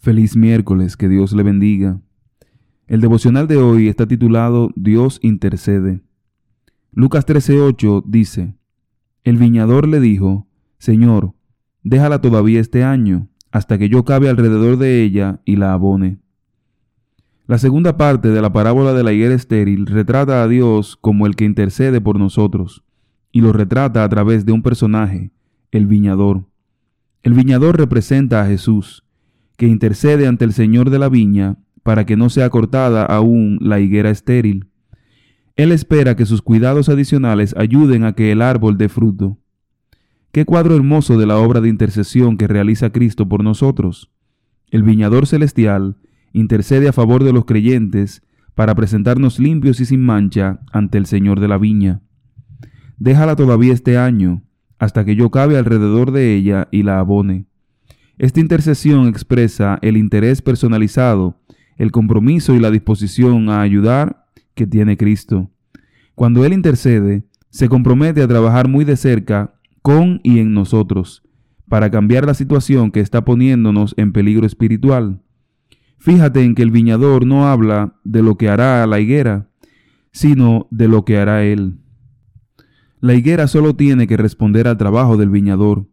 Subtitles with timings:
[0.00, 2.00] Feliz miércoles, que Dios le bendiga.
[2.86, 6.00] El devocional de hoy está titulado Dios intercede.
[6.90, 8.54] Lucas 13:8 dice,
[9.24, 10.46] El viñador le dijo,
[10.78, 11.34] Señor,
[11.82, 16.18] déjala todavía este año, hasta que yo cabe alrededor de ella y la abone.
[17.46, 21.36] La segunda parte de la parábola de la higuera estéril retrata a Dios como el
[21.36, 22.84] que intercede por nosotros,
[23.32, 25.30] y lo retrata a través de un personaje,
[25.70, 26.46] el viñador.
[27.22, 29.04] El viñador representa a Jesús,
[29.60, 33.78] que intercede ante el Señor de la viña para que no sea cortada aún la
[33.78, 34.70] higuera estéril.
[35.54, 39.36] Él espera que sus cuidados adicionales ayuden a que el árbol dé fruto.
[40.32, 44.10] Qué cuadro hermoso de la obra de intercesión que realiza Cristo por nosotros.
[44.70, 45.98] El viñador celestial
[46.32, 48.22] intercede a favor de los creyentes
[48.54, 52.00] para presentarnos limpios y sin mancha ante el Señor de la viña.
[52.96, 54.42] Déjala todavía este año,
[54.78, 57.49] hasta que yo cabe alrededor de ella y la abone.
[58.20, 61.40] Esta intercesión expresa el interés personalizado,
[61.78, 65.50] el compromiso y la disposición a ayudar que tiene Cristo.
[66.14, 71.22] Cuando Él intercede, se compromete a trabajar muy de cerca con y en nosotros,
[71.66, 75.22] para cambiar la situación que está poniéndonos en peligro espiritual.
[75.96, 79.48] Fíjate en que el viñador no habla de lo que hará la higuera,
[80.12, 81.78] sino de lo que hará Él.
[83.00, 85.86] La higuera solo tiene que responder al trabajo del viñador.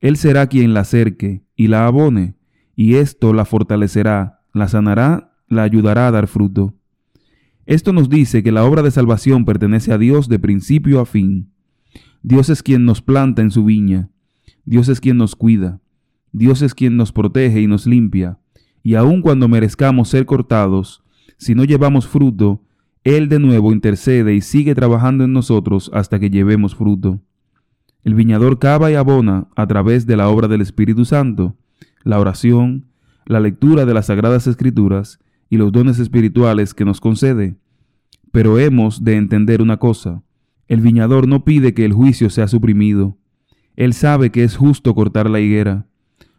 [0.00, 2.36] Él será quien la acerque y la abone,
[2.76, 6.76] y esto la fortalecerá, la sanará, la ayudará a dar fruto.
[7.66, 11.50] Esto nos dice que la obra de salvación pertenece a Dios de principio a fin.
[12.22, 14.08] Dios es quien nos planta en su viña,
[14.64, 15.80] Dios es quien nos cuida,
[16.30, 18.38] Dios es quien nos protege y nos limpia,
[18.84, 21.02] y aun cuando merezcamos ser cortados,
[21.38, 22.62] si no llevamos fruto,
[23.02, 27.20] Él de nuevo intercede y sigue trabajando en nosotros hasta que llevemos fruto.
[28.04, 31.56] El viñador cava y abona a través de la obra del Espíritu Santo,
[32.04, 32.86] la oración,
[33.26, 35.18] la lectura de las Sagradas Escrituras
[35.50, 37.56] y los dones espirituales que nos concede.
[38.32, 40.22] Pero hemos de entender una cosa,
[40.68, 43.16] el viñador no pide que el juicio sea suprimido.
[43.74, 45.86] Él sabe que es justo cortar la higuera.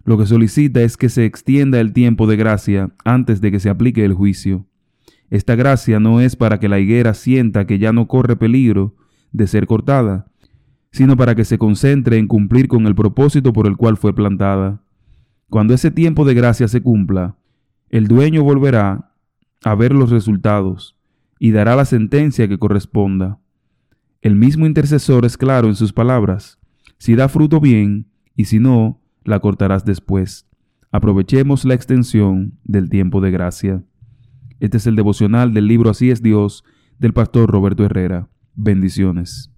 [0.06, 3.70] Lo que solicita es que se extienda el tiempo de gracia antes de que se
[3.70, 4.66] aplique el juicio.
[5.32, 8.96] Esta gracia no es para que la higuera sienta que ya no corre peligro
[9.32, 10.28] de ser cortada,
[10.92, 14.82] sino para que se concentre en cumplir con el propósito por el cual fue plantada.
[15.50, 17.36] Cuando ese tiempo de gracia se cumpla,
[17.90, 19.12] el dueño volverá
[19.64, 20.96] a ver los resultados
[21.40, 23.40] y dará la sentencia que corresponda.
[24.22, 26.60] El mismo intercesor es claro en sus palabras.
[26.98, 30.48] Si da fruto bien, y si no, la cortarás después.
[30.92, 33.84] Aprovechemos la extensión del tiempo de gracia.
[34.60, 36.64] Este es el devocional del libro Así es Dios
[36.98, 38.28] del pastor Roberto Herrera.
[38.56, 39.52] Bendiciones.